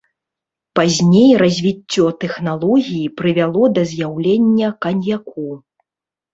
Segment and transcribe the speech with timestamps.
[0.77, 5.49] Пазней развіццё тэхналогіі прывяло да з'яўлення каньяку.